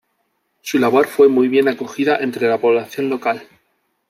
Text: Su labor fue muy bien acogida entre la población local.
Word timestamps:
Su 0.61 0.79
labor 0.79 1.05
fue 1.05 1.27
muy 1.29 1.47
bien 1.47 1.67
acogida 1.67 2.17
entre 2.17 2.47
la 2.49 2.57
población 2.59 3.07
local. 3.07 3.43